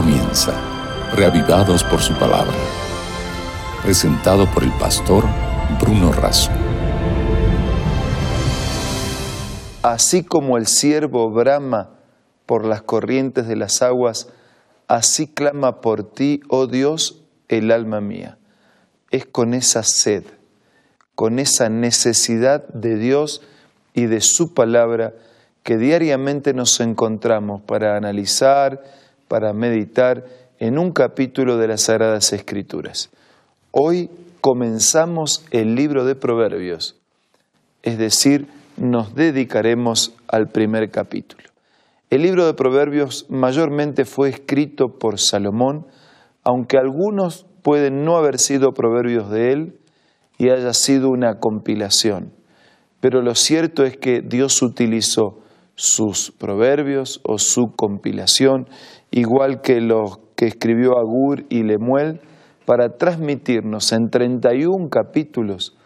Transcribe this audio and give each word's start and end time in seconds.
comienza, 0.00 0.54
reavivados 1.16 1.82
por 1.82 1.98
su 2.00 2.14
palabra. 2.14 2.54
Presentado 3.82 4.46
por 4.54 4.62
el 4.62 4.70
pastor 4.78 5.24
Bruno 5.80 6.12
Razo. 6.12 6.52
Así 9.82 10.22
como 10.22 10.56
el 10.56 10.68
siervo 10.68 11.32
brama 11.32 11.98
por 12.46 12.64
las 12.64 12.82
corrientes 12.82 13.48
de 13.48 13.56
las 13.56 13.82
aguas, 13.82 14.28
así 14.86 15.26
clama 15.26 15.80
por 15.80 16.04
ti, 16.04 16.42
oh 16.48 16.68
Dios, 16.68 17.24
el 17.48 17.72
alma 17.72 18.00
mía. 18.00 18.38
Es 19.10 19.26
con 19.26 19.52
esa 19.52 19.82
sed, 19.82 20.22
con 21.16 21.40
esa 21.40 21.70
necesidad 21.70 22.68
de 22.68 22.94
Dios 22.98 23.42
y 23.94 24.06
de 24.06 24.20
su 24.20 24.54
palabra 24.54 25.14
que 25.64 25.76
diariamente 25.76 26.54
nos 26.54 26.78
encontramos 26.78 27.62
para 27.62 27.96
analizar, 27.96 28.80
para 29.28 29.52
meditar 29.52 30.24
en 30.58 30.78
un 30.78 30.92
capítulo 30.92 31.58
de 31.58 31.68
las 31.68 31.82
Sagradas 31.82 32.32
Escrituras. 32.32 33.10
Hoy 33.70 34.10
comenzamos 34.40 35.44
el 35.50 35.74
libro 35.74 36.04
de 36.04 36.14
Proverbios, 36.14 36.96
es 37.82 37.98
decir, 37.98 38.48
nos 38.76 39.14
dedicaremos 39.14 40.14
al 40.26 40.48
primer 40.48 40.90
capítulo. 40.90 41.44
El 42.10 42.22
libro 42.22 42.46
de 42.46 42.54
Proverbios 42.54 43.26
mayormente 43.28 44.04
fue 44.04 44.30
escrito 44.30 44.98
por 44.98 45.18
Salomón, 45.18 45.86
aunque 46.42 46.78
algunos 46.78 47.44
pueden 47.62 48.04
no 48.04 48.16
haber 48.16 48.38
sido 48.38 48.72
proverbios 48.72 49.30
de 49.30 49.52
él 49.52 49.78
y 50.38 50.48
haya 50.48 50.72
sido 50.72 51.10
una 51.10 51.38
compilación. 51.38 52.32
Pero 53.00 53.20
lo 53.20 53.34
cierto 53.34 53.84
es 53.84 53.96
que 53.96 54.22
Dios 54.22 54.62
utilizó 54.62 55.40
sus 55.78 56.32
proverbios 56.32 57.20
o 57.22 57.38
su 57.38 57.70
compilación, 57.76 58.68
igual 59.12 59.60
que 59.60 59.80
los 59.80 60.18
que 60.34 60.46
escribió 60.46 60.98
Agur 60.98 61.44
y 61.50 61.62
Lemuel, 61.62 62.20
para 62.66 62.96
transmitirnos 62.96 63.92
en 63.92 64.10
31 64.10 64.88
capítulos, 64.90 65.76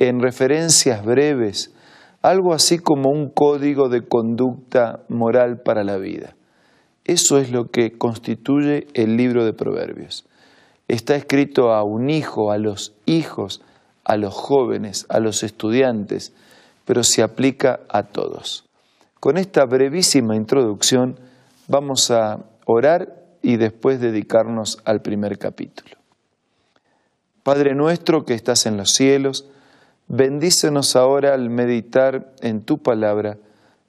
en 0.00 0.18
referencias 0.18 1.04
breves, 1.04 1.72
algo 2.22 2.52
así 2.52 2.80
como 2.80 3.10
un 3.10 3.30
código 3.30 3.88
de 3.88 4.02
conducta 4.02 5.04
moral 5.08 5.60
para 5.64 5.84
la 5.84 5.96
vida. 5.96 6.34
Eso 7.04 7.38
es 7.38 7.52
lo 7.52 7.70
que 7.70 7.92
constituye 7.92 8.88
el 8.94 9.16
libro 9.16 9.44
de 9.44 9.52
Proverbios. 9.52 10.26
Está 10.88 11.14
escrito 11.14 11.72
a 11.72 11.84
un 11.84 12.10
hijo, 12.10 12.50
a 12.50 12.58
los 12.58 12.96
hijos, 13.06 13.62
a 14.04 14.16
los 14.16 14.34
jóvenes, 14.34 15.06
a 15.08 15.20
los 15.20 15.44
estudiantes, 15.44 16.34
pero 16.84 17.04
se 17.04 17.22
aplica 17.22 17.78
a 17.88 18.02
todos. 18.02 18.69
Con 19.20 19.36
esta 19.36 19.66
brevísima 19.66 20.34
introducción 20.34 21.18
vamos 21.68 22.10
a 22.10 22.40
orar 22.64 23.22
y 23.42 23.58
después 23.58 24.00
dedicarnos 24.00 24.80
al 24.86 25.02
primer 25.02 25.38
capítulo. 25.38 25.96
Padre 27.42 27.74
nuestro 27.74 28.24
que 28.24 28.32
estás 28.32 28.64
en 28.64 28.78
los 28.78 28.92
cielos, 28.92 29.46
bendícenos 30.08 30.96
ahora 30.96 31.34
al 31.34 31.50
meditar 31.50 32.32
en 32.40 32.62
tu 32.62 32.78
palabra. 32.78 33.36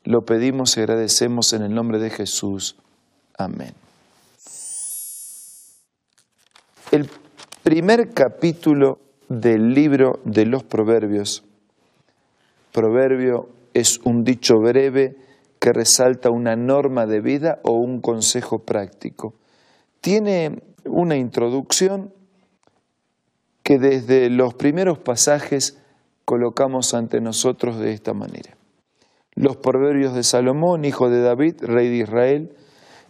Lo 0.03 0.25
pedimos 0.25 0.75
y 0.75 0.81
agradecemos 0.81 1.53
en 1.53 1.61
el 1.61 1.73
nombre 1.73 1.99
de 1.99 2.09
Jesús. 2.09 2.75
Amén. 3.37 3.73
El 6.91 7.09
primer 7.63 8.09
capítulo 8.09 8.99
del 9.29 9.73
libro 9.73 10.19
de 10.25 10.45
los 10.45 10.63
Proverbios, 10.63 11.43
Proverbio 12.73 13.47
es 13.73 13.99
un 14.03 14.23
dicho 14.23 14.55
breve 14.59 15.15
que 15.59 15.71
resalta 15.73 16.29
una 16.31 16.55
norma 16.55 17.05
de 17.05 17.21
vida 17.21 17.59
o 17.63 17.73
un 17.73 18.01
consejo 18.01 18.59
práctico. 18.59 19.35
Tiene 20.01 20.63
una 20.85 21.15
introducción 21.15 22.13
que 23.63 23.77
desde 23.77 24.29
los 24.29 24.55
primeros 24.55 24.97
pasajes 24.99 25.79
colocamos 26.25 26.93
ante 26.93 27.21
nosotros 27.21 27.77
de 27.77 27.93
esta 27.93 28.13
manera. 28.13 28.57
Los 29.35 29.57
proverbios 29.57 30.13
de 30.13 30.23
Salomón, 30.23 30.83
hijo 30.83 31.09
de 31.09 31.21
David, 31.21 31.55
rey 31.61 31.89
de 31.89 31.97
Israel, 31.97 32.55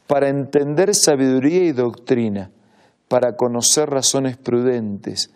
para 0.08 0.28
entender 0.28 0.94
sabiduría 0.94 1.64
y 1.64 1.72
doctrina, 1.72 2.52
para 3.08 3.36
conocer 3.36 3.90
razones 3.90 4.38
prudentes, 4.38 5.32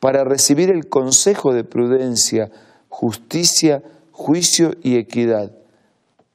para 0.00 0.24
recibir 0.24 0.70
el 0.70 0.88
consejo 0.88 1.54
de 1.54 1.64
prudencia, 1.64 2.50
justicia, 2.88 3.82
juicio 4.18 4.74
y 4.82 4.96
equidad, 4.96 5.52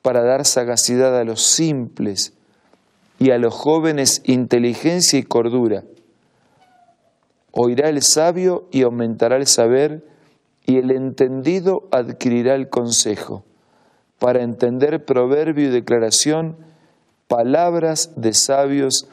para 0.02 0.24
dar 0.24 0.46
sagacidad 0.46 1.20
a 1.20 1.26
los 1.26 1.44
simples 1.44 2.32
y 3.20 3.32
a 3.32 3.38
los 3.38 3.54
jóvenes 3.54 4.22
inteligencia 4.24 5.20
y 5.20 5.24
cordura. 5.24 5.84
Oirá 7.52 7.90
el 7.90 8.02
sabio 8.02 8.70
y 8.72 8.84
aumentará 8.84 9.36
el 9.36 9.48
saber, 9.48 10.02
y 10.66 10.78
el 10.78 10.92
entendido 10.92 11.90
adquirirá 11.92 12.56
el 12.56 12.70
consejo, 12.70 13.44
para 14.18 14.44
entender 14.44 15.04
proverbio 15.04 15.68
y 15.68 15.72
declaración, 15.72 16.56
palabras 17.28 18.12
de 18.16 18.34
sabios 18.34 19.10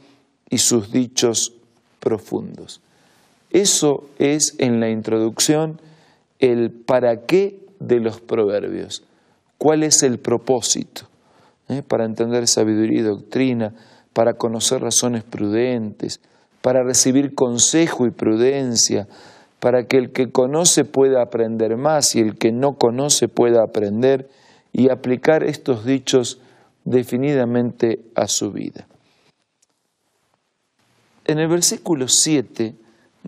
y 0.49 0.59
sus 0.59 0.93
dichos 0.93 1.55
profundos. 1.99 2.81
Eso 3.51 4.09
es 4.21 4.55
en 4.59 4.79
la 4.79 4.91
introducción 4.91 5.81
el 6.39 6.71
para 6.71 7.27
qué 7.27 7.70
de 7.81 7.99
los 7.99 8.21
proverbios. 8.21 9.03
¿Cuál 9.59 9.83
es 9.83 10.03
el 10.03 10.19
propósito? 10.19 11.03
¿Eh? 11.69 11.83
Para 11.83 12.05
entender 12.05 12.47
sabiduría 12.47 13.01
y 13.01 13.03
doctrina, 13.03 13.75
para 14.13 14.35
conocer 14.35 14.81
razones 14.81 15.25
prudentes, 15.25 16.21
para 16.63 16.83
recibir 16.83 17.35
consejo 17.35 18.07
y 18.07 18.11
prudencia, 18.11 19.09
para 19.59 19.85
que 19.87 19.99
el 19.99 20.13
que 20.13 20.31
conoce 20.31 20.85
pueda 20.85 21.23
aprender 21.23 21.77
más 21.77 22.15
y 22.15 22.21
el 22.21 22.37
que 22.37 22.53
no 22.53 22.77
conoce 22.77 23.29
pueda 23.29 23.63
aprender 23.63 24.29
y 24.73 24.91
aplicar 24.91 25.43
estos 25.45 25.85
dichos 25.85 26.39
definidamente 26.85 28.01
a 28.15 28.27
su 28.29 28.53
vida. 28.53 28.87
En 31.27 31.39
el 31.39 31.49
versículo 31.49 32.09
7 32.09 32.75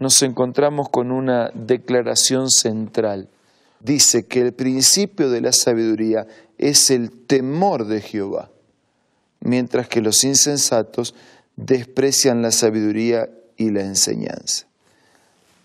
nos 0.01 0.23
encontramos 0.23 0.89
con 0.89 1.13
una 1.13 1.51
declaración 1.55 2.51
central 2.51 3.29
dice 3.83 4.27
que 4.27 4.41
el 4.41 4.53
principio 4.53 5.31
de 5.31 5.41
la 5.41 5.53
sabiduría 5.53 6.27
es 6.59 6.91
el 6.91 7.11
temor 7.11 7.87
de 7.87 8.01
Jehová, 8.01 8.51
mientras 9.41 9.89
que 9.89 10.01
los 10.01 10.23
insensatos 10.25 11.15
desprecian 11.57 12.43
la 12.43 12.53
sabiduría 12.53 13.29
y 13.57 13.71
la 13.71 13.83
enseñanza. 13.83 14.67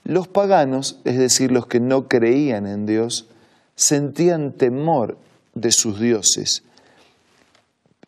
Los 0.03 0.27
paganos, 0.27 0.99
es 1.03 1.17
decir, 1.17 1.51
los 1.51 1.67
que 1.67 1.79
no 1.79 2.07
creían 2.07 2.65
en 2.65 2.85
Dios, 2.85 3.27
sentían 3.75 4.53
temor 4.53 5.17
de 5.53 5.71
sus 5.71 5.99
dioses. 5.99 6.63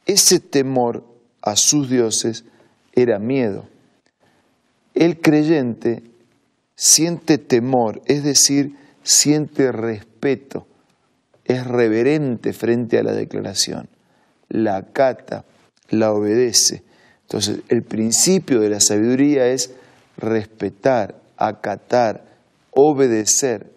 Ese 0.06 0.40
temor 0.40 1.03
a 1.41 1.56
sus 1.56 1.90
dioses 1.90 2.46
era 2.94 3.20
miedo. 3.20 3.66
El 4.96 5.22
creyente 5.22 6.03
siente 6.76 7.38
temor, 7.38 8.02
es 8.06 8.24
decir, 8.24 8.76
siente 9.09 9.72
respeto, 9.72 10.68
es 11.44 11.66
reverente 11.66 12.53
frente 12.53 13.00
a 13.00 13.03
la 13.03 13.12
declaración, 13.12 13.90
la 14.50 14.78
acata, 14.78 15.46
la 15.90 16.14
obedece. 16.14 16.84
Entonces, 17.24 17.62
el 17.70 17.81
principio 17.81 18.59
de 18.59 18.70
la 18.70 18.80
sabiduría 18.80 19.47
es 19.47 19.72
respetar, 20.16 21.20
acatar, 21.38 22.24
obedecer 22.70 23.72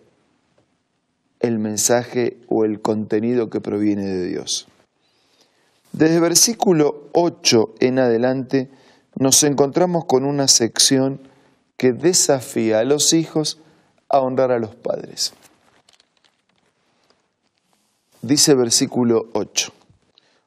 el 1.40 1.58
mensaje 1.58 2.36
o 2.48 2.66
el 2.66 2.82
contenido 2.82 3.48
que 3.48 3.62
proviene 3.62 4.04
de 4.04 4.26
Dios. 4.26 4.68
Desde 5.92 6.20
versículo 6.20 7.08
8 7.12 7.76
en 7.80 7.98
adelante 7.98 8.68
nos 9.18 9.42
encontramos 9.44 10.04
con 10.04 10.26
una 10.26 10.46
sección 10.46 11.20
que 11.78 11.94
desafía 11.94 12.80
a 12.80 12.84
los 12.84 13.14
hijos 13.14 13.62
a 14.12 14.20
honrar 14.20 14.52
a 14.52 14.58
los 14.58 14.74
padres. 14.74 15.32
Dice 18.20 18.54
versículo 18.54 19.30
8, 19.32 19.72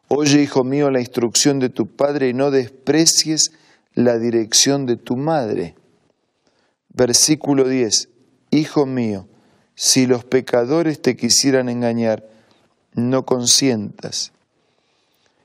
Oye, 0.07 0.41
hijo 0.43 0.63
mío, 0.63 0.91
la 0.91 1.01
instrucción 1.01 1.59
de 1.59 1.69
tu 1.69 1.87
padre 1.87 2.29
y 2.29 2.33
no 2.33 2.51
desprecies 2.51 3.51
la 3.95 4.17
dirección 4.17 4.85
de 4.85 4.97
tu 4.97 5.17
madre. 5.17 5.75
Versículo 6.89 7.67
10, 7.67 8.09
Hijo 8.51 8.85
mío, 8.85 9.27
si 9.73 10.05
los 10.05 10.23
pecadores 10.23 11.01
te 11.01 11.17
quisieran 11.17 11.67
engañar, 11.67 12.23
no 12.93 13.25
consientas. 13.25 14.31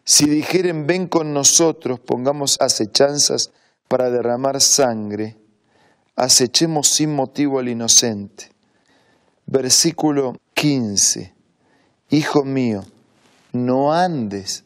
Si 0.05 0.29
dijeren, 0.29 0.87
ven 0.87 1.09
con 1.09 1.33
nosotros, 1.33 1.99
pongamos 1.99 2.57
acechanzas 2.61 3.51
para 3.89 4.11
derramar 4.11 4.61
sangre, 4.61 5.37
acechemos 6.21 6.89
sin 6.89 7.15
motivo 7.15 7.59
al 7.59 7.69
inocente. 7.69 8.51
Versículo 9.47 10.37
15. 10.53 11.33
Hijo 12.11 12.45
mío, 12.45 12.85
no 13.53 13.95
andes 13.95 14.65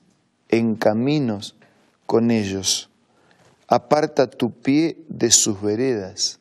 en 0.49 0.75
caminos 0.75 1.55
con 2.07 2.31
ellos. 2.31 2.91
aparta 3.69 4.29
tu 4.29 4.51
pie 4.51 4.99
de 5.09 5.31
sus 5.31 5.61
veredas. 5.63 6.39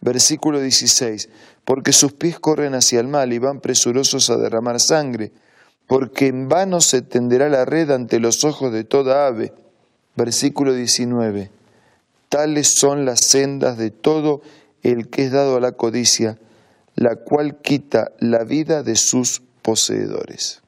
Versículo 0.00 0.60
16, 0.60 1.28
porque 1.64 1.92
sus 1.92 2.12
pies 2.12 2.38
corren 2.38 2.74
hacia 2.74 3.00
el 3.00 3.08
mal 3.08 3.32
y 3.32 3.38
van 3.38 3.60
presurosos 3.60 4.30
a 4.30 4.36
derramar 4.36 4.80
sangre, 4.80 5.32
porque 5.86 6.28
en 6.28 6.48
vano 6.48 6.80
se 6.80 7.02
tenderá 7.02 7.48
la 7.48 7.64
red 7.64 7.90
ante 7.90 8.20
los 8.20 8.44
ojos 8.44 8.72
de 8.72 8.84
toda 8.84 9.26
ave. 9.26 9.52
Versículo 10.14 10.72
19, 10.72 11.50
tales 12.30 12.68
son 12.68 13.04
las 13.04 13.20
sendas 13.20 13.76
de 13.76 13.90
todo 13.90 14.40
el 14.82 15.10
que 15.10 15.24
es 15.24 15.32
dado 15.32 15.56
a 15.56 15.60
la 15.60 15.72
codicia, 15.72 16.38
la 16.94 17.16
cual 17.16 17.58
quita 17.60 18.12
la 18.20 18.44
vida 18.44 18.82
de 18.82 18.96
sus 18.96 19.42
poseedores. 19.60 20.62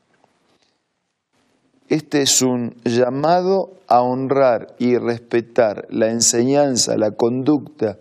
Este 1.89 2.23
es 2.23 2.43
un 2.43 2.75
llamado 2.85 3.79
a 3.87 4.03
honrar 4.03 4.75
y 4.79 4.99
respetar 4.99 5.87
la 5.91 6.09
enseñanza, 6.09 6.97
la 6.97 7.13
conducta 7.13 7.99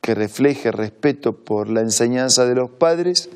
que 0.00 0.14
refleje 0.14 0.70
respeto 0.70 1.34
por 1.44 1.68
la 1.68 1.80
enseñanza 1.80 2.46
de 2.46 2.54
los 2.54 2.70
padres 2.70 3.30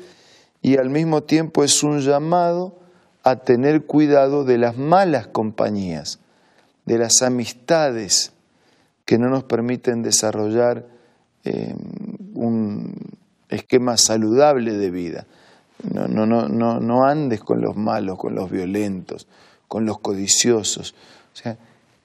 y 0.61 0.77
al 0.77 0.89
mismo 0.89 1.23
tiempo 1.23 1.63
es 1.63 1.83
un 1.83 1.99
llamado 1.99 2.75
a 3.23 3.37
tener 3.37 3.85
cuidado 3.85 4.45
de 4.45 4.59
las 4.59 4.77
malas 4.77 5.27
compañías, 5.27 6.19
de 6.85 6.99
las 6.99 7.21
amistades 7.21 8.33
que 9.09 9.17
no 9.17 9.27
nos 9.27 9.43
permiten 9.43 10.03
desarrollar 10.03 10.85
eh, 11.43 11.73
un 12.35 12.93
esquema 13.49 13.97
saludable 13.97 14.77
de 14.77 14.91
vida. 14.91 15.25
No, 15.81 16.07
no, 16.07 16.27
no, 16.27 16.79
no, 16.79 17.05
andes 17.05 17.39
con 17.39 17.59
los 17.59 17.75
malos, 17.75 18.19
con 18.19 18.35
los 18.35 18.51
violentos, 18.51 19.25
con 19.67 19.87
los 19.87 19.97
codiciosos. 19.97 20.93
O 21.33 21.35
sea, 21.35 21.57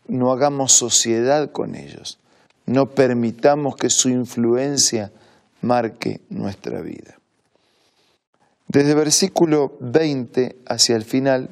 no 0.09 0.33
hagamos 0.33 0.73
sociedad 0.73 1.53
con 1.53 1.75
ellos. 1.75 2.21
No 2.65 2.89
permitamos 2.89 3.77
que 3.77 3.91
su 3.91 4.09
influencia 4.09 5.13
marque 5.61 6.23
nuestra 6.31 6.81
vida. 6.81 7.19
Desde 8.67 8.95
versículo 8.95 9.77
20 9.81 10.57
hacia 10.65 10.97
el 10.97 11.05
final 11.05 11.51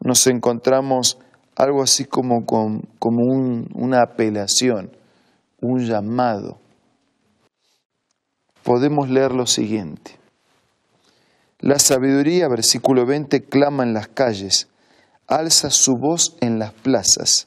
nos 0.00 0.26
encontramos 0.26 1.18
algo 1.60 1.82
así 1.82 2.06
como, 2.06 2.46
como 2.46 3.22
una 3.74 4.02
apelación, 4.02 4.96
un 5.60 5.84
llamado. 5.84 6.58
Podemos 8.62 9.10
leer 9.10 9.32
lo 9.32 9.46
siguiente. 9.46 10.18
La 11.58 11.78
sabiduría, 11.78 12.48
versículo 12.48 13.04
20, 13.04 13.44
clama 13.44 13.82
en 13.82 13.92
las 13.92 14.08
calles, 14.08 14.68
alza 15.26 15.68
su 15.68 15.96
voz 15.98 16.34
en 16.40 16.58
las 16.58 16.72
plazas, 16.72 17.46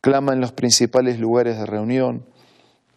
clama 0.00 0.32
en 0.32 0.40
los 0.40 0.50
principales 0.50 1.20
lugares 1.20 1.56
de 1.56 1.66
reunión, 1.66 2.26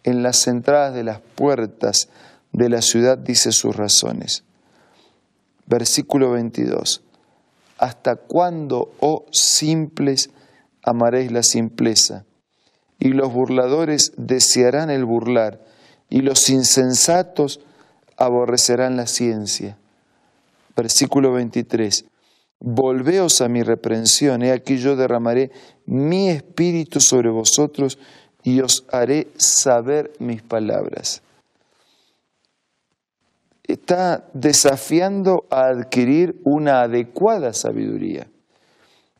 en 0.02 0.24
las 0.24 0.48
entradas 0.48 0.94
de 0.94 1.04
las 1.04 1.20
puertas 1.20 2.08
de 2.52 2.68
la 2.68 2.82
ciudad 2.82 3.18
dice 3.18 3.52
sus 3.52 3.76
razones. 3.76 4.42
Versículo 5.66 6.32
22. 6.32 7.03
¿Hasta 7.78 8.16
cuándo, 8.16 8.92
oh 9.00 9.26
simples, 9.30 10.30
amaréis 10.82 11.32
la 11.32 11.42
simpleza? 11.42 12.24
Y 12.98 13.08
los 13.08 13.32
burladores 13.32 14.12
desearán 14.16 14.90
el 14.90 15.04
burlar, 15.04 15.60
y 16.08 16.20
los 16.20 16.48
insensatos 16.48 17.60
aborrecerán 18.16 18.96
la 18.96 19.06
ciencia 19.06 19.76
versículo 20.76 21.32
23. 21.32 22.04
Volveos 22.60 23.40
a 23.40 23.48
mi 23.48 23.62
reprensión, 23.62 24.42
he 24.42 24.52
aquí 24.52 24.78
yo 24.78 24.96
derramaré 24.96 25.50
mi 25.86 26.30
espíritu 26.30 27.00
sobre 27.00 27.28
vosotros 27.28 27.98
y 28.42 28.60
os 28.60 28.84
haré 28.90 29.28
saber 29.36 30.12
mis 30.18 30.42
palabras. 30.42 31.22
Está 33.66 34.28
desafiando 34.34 35.46
a 35.50 35.66
adquirir 35.66 36.40
una 36.44 36.82
adecuada 36.82 37.52
sabiduría. 37.52 38.26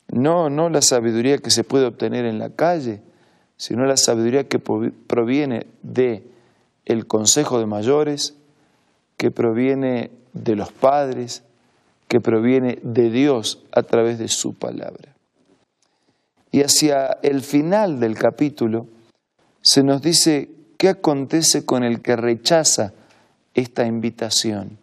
No, 0.08 0.50
no 0.50 0.68
la 0.68 0.82
sabiduría 0.82 1.38
que 1.38 1.50
se 1.50 1.64
puede 1.64 1.86
obtener 1.86 2.26
en 2.26 2.38
la 2.38 2.50
calle, 2.50 3.02
sino 3.56 3.86
la 3.86 3.96
sabiduría 3.96 4.48
que 4.48 4.58
proviene 4.58 5.66
de 5.82 6.24
el 6.84 7.06
consejo 7.06 7.58
de 7.58 7.66
mayores, 7.66 8.34
que 9.16 9.30
proviene 9.30 10.10
de 10.34 10.56
los 10.56 10.72
padres, 10.72 11.42
que 12.08 12.20
proviene 12.20 12.78
de 12.82 13.10
Dios 13.10 13.62
a 13.72 13.82
través 13.82 14.18
de 14.18 14.28
su 14.28 14.54
palabra. 14.54 15.14
Y 16.52 16.62
hacia 16.62 17.18
el 17.22 17.40
final 17.40 17.98
del 17.98 18.14
capítulo 18.16 18.86
se 19.62 19.82
nos 19.82 20.02
dice 20.02 20.50
qué 20.76 20.90
acontece 20.90 21.64
con 21.64 21.82
el 21.82 22.02
que 22.02 22.16
rechaza 22.16 22.92
esta 23.54 23.86
invitación. 23.86 24.78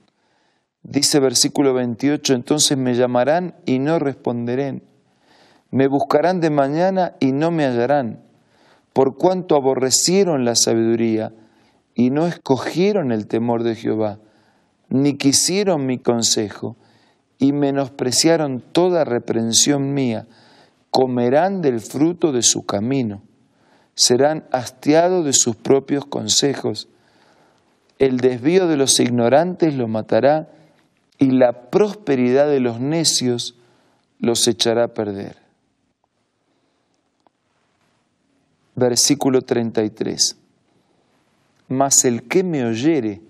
Dice 0.84 1.20
versículo 1.20 1.74
28, 1.74 2.34
entonces 2.34 2.78
me 2.78 2.96
llamarán 2.96 3.56
y 3.66 3.80
no 3.80 4.00
responderé, 4.00 4.82
me 5.70 5.88
buscarán 5.88 6.40
de 6.42 6.50
mañana 6.50 7.16
y 7.20 7.32
no 7.32 7.52
me 7.52 7.66
hallarán, 7.66 8.24
por 8.94 9.16
cuanto 9.18 9.56
aborrecieron 9.56 10.44
la 10.44 10.56
sabiduría 10.56 11.34
y 11.94 12.10
no 12.10 12.26
escogieron 12.28 13.12
el 13.12 13.28
temor 13.28 13.64
de 13.64 13.76
Jehová 13.76 14.20
ni 14.92 15.18
quisieron 15.18 15.86
mi 15.86 16.00
consejo, 16.00 16.76
y 17.40 17.54
menospreciaron 17.54 18.62
toda 18.62 19.06
reprensión 19.06 19.94
mía, 19.94 20.28
comerán 20.92 21.62
del 21.62 21.80
fruto 21.80 22.34
de 22.34 22.44
su 22.44 22.66
camino, 22.66 23.24
serán 23.96 24.46
hastiados 24.52 25.26
de 25.26 25.34
sus 25.34 25.56
propios 25.56 26.06
consejos, 26.06 26.90
el 28.02 28.18
desvío 28.18 28.66
de 28.66 28.78
los 28.78 29.00
ignorantes 29.00 29.76
lo 29.76 29.88
matará, 29.88 30.50
y 31.20 31.30
la 31.30 31.70
prosperidad 31.70 32.48
de 32.48 32.60
los 32.60 32.80
necios 32.80 33.54
los 34.18 34.48
echará 34.48 34.86
a 34.86 34.88
perder. 34.88 35.38
Versículo 38.76 39.44
33. 39.44 40.36
Mas 41.68 42.04
el 42.04 42.24
que 42.24 42.44
me 42.44 42.66
oyere, 42.66 43.22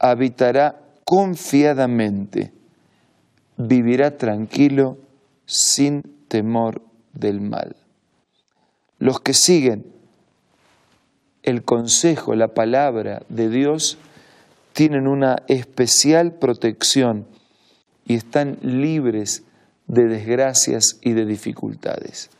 habitará 0.00 0.80
confiadamente, 1.04 2.52
vivirá 3.56 4.18
tranquilo 4.18 4.98
sin 5.46 6.02
temor 6.26 6.82
del 7.12 7.40
mal. 7.40 7.76
Los 8.98 9.20
que 9.20 9.32
siguen 9.32 9.97
el 11.48 11.64
consejo, 11.64 12.34
la 12.34 12.48
palabra 12.48 13.22
de 13.28 13.48
Dios, 13.48 13.98
tienen 14.72 15.08
una 15.08 15.42
especial 15.48 16.32
protección 16.32 17.26
y 18.06 18.14
están 18.14 18.58
libres 18.62 19.42
de 19.86 20.06
desgracias 20.06 20.98
y 21.02 21.12
de 21.12 21.24
dificultades. 21.24 22.30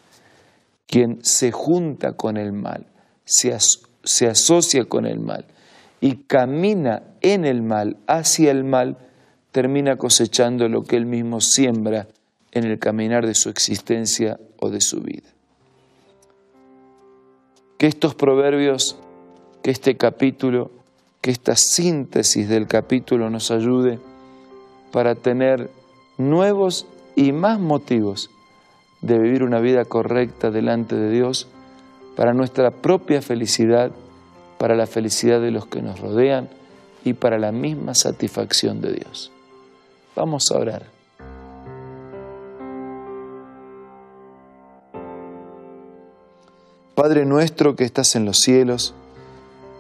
Quien 0.87 1.19
se 1.25 1.53
junta 1.53 2.13
con 2.13 2.37
el 2.37 2.53
mal, 2.53 2.87
se, 3.25 3.57
se 4.05 4.27
asocia 4.27 4.85
con 4.85 5.07
el 5.07 5.21
mal, 5.21 5.47
y 6.01 6.17
camina 6.17 7.03
en 7.21 7.45
el 7.45 7.63
mal, 7.63 7.97
hacia 8.07 8.51
el 8.51 8.65
mal, 8.65 8.99
termina 9.51 9.97
cosechando 9.97 10.69
lo 10.69 10.85
que 10.85 10.97
él 10.97 11.07
mismo 11.07 11.41
siembra 11.41 12.07
en 12.53 12.65
el 12.65 12.79
caminar 12.79 13.27
de 13.27 13.35
su 13.35 13.49
existencia 13.49 14.39
o 14.59 14.71
de 14.71 14.81
su 14.81 15.01
vida. 15.01 15.29
Que 17.79 17.87
estos 17.87 18.15
proverbios, 18.15 18.97
que 19.63 19.71
este 19.71 19.97
capítulo, 19.97 20.71
que 21.21 21.31
esta 21.31 21.57
síntesis 21.57 22.49
del 22.49 22.67
capítulo 22.67 23.31
nos 23.31 23.51
ayude 23.51 23.99
para 24.93 25.15
tener 25.15 25.71
nuevos 26.17 26.87
y 27.17 27.33
más 27.33 27.59
motivos 27.59 28.31
de 29.01 29.19
vivir 29.19 29.43
una 29.43 29.61
vida 29.61 29.85
correcta 29.85 30.51
delante 30.51 30.97
de 30.97 31.11
Dios 31.11 31.49
para 32.17 32.35
nuestra 32.35 32.71
propia 32.71 33.23
felicidad 33.23 33.93
para 34.59 34.75
la 34.75 34.87
felicidad 34.87 35.41
de 35.41 35.53
los 35.53 35.67
que 35.67 35.81
nos 35.81 36.01
rodean 36.01 36.49
y 37.05 37.15
para 37.15 37.39
la 37.39 37.53
misma 37.53 37.95
satisfacción 37.95 38.81
de 38.81 38.93
Dios. 38.93 39.31
Vamos 40.15 40.51
a 40.51 40.59
orar. 40.59 40.98
Padre 47.09 47.25
nuestro 47.25 47.75
que 47.75 47.85
estás 47.85 48.17
en 48.17 48.27
los 48.27 48.39
cielos, 48.41 48.93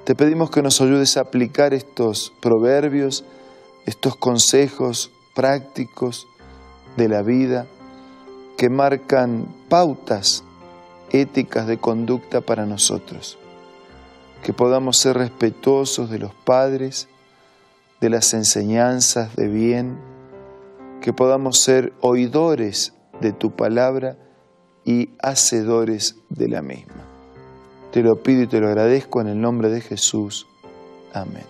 te 0.06 0.14
pedimos 0.14 0.50
que 0.50 0.62
nos 0.62 0.80
ayudes 0.80 1.18
a 1.18 1.20
aplicar 1.20 1.74
estos 1.74 2.32
proverbios, 2.40 3.22
estos 3.84 4.16
consejos 4.16 5.10
prácticos 5.34 6.26
de 6.96 7.06
la 7.10 7.20
vida 7.20 7.66
que 8.56 8.70
marcan 8.70 9.46
pautas 9.68 10.42
éticas 11.10 11.66
de 11.66 11.76
conducta 11.76 12.40
para 12.40 12.64
nosotros 12.64 13.36
que 14.42 14.54
podamos 14.54 14.96
ser 14.96 15.18
respetuosos 15.18 16.08
de 16.08 16.20
los 16.20 16.32
padres, 16.32 17.08
de 18.00 18.08
las 18.08 18.32
enseñanzas 18.32 19.36
de 19.36 19.48
bien, 19.48 19.98
que 21.02 21.12
podamos 21.12 21.58
ser 21.58 21.92
oidores 22.00 22.94
de 23.20 23.34
tu 23.34 23.54
palabra 23.54 24.16
y 24.86 25.10
hacedores 25.20 26.16
de 26.30 26.48
la 26.48 26.62
misma. 26.62 26.97
Te 27.92 28.02
lo 28.02 28.16
pido 28.16 28.42
y 28.42 28.46
te 28.46 28.60
lo 28.60 28.68
agradezco 28.68 29.20
en 29.20 29.28
el 29.28 29.40
nombre 29.40 29.70
de 29.70 29.80
Jesús. 29.80 30.46
Amén. 31.12 31.46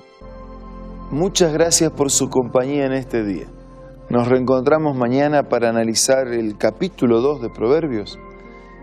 Muchas 1.11 1.53
gracias 1.53 1.91
por 1.91 2.11
su 2.11 2.29
compañía 2.29 2.87
en 2.87 2.93
este 2.93 3.25
día. 3.25 3.47
Nos 4.11 4.29
reencontramos 4.29 4.97
mañana 4.97 5.49
para 5.49 5.69
analizar 5.69 6.29
el 6.29 6.57
capítulo 6.57 7.21
2 7.21 7.43
de 7.43 7.51
Proverbios 7.51 8.19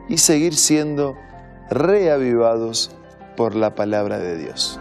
y 0.10 0.18
seguir 0.18 0.56
siendo 0.56 1.14
reavivados 1.70 2.92
por 3.36 3.56
la 3.56 3.74
palabra 3.74 4.20
de 4.20 4.38
Dios. 4.38 4.80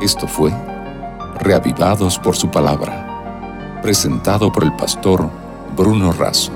Esto 0.00 0.26
fue 0.28 0.52
Reavivados 1.40 2.18
por 2.18 2.34
su 2.34 2.50
palabra, 2.50 3.80
presentado 3.82 4.50
por 4.50 4.64
el 4.64 4.74
pastor 4.74 5.28
Bruno 5.76 6.12
Razo. 6.12 6.55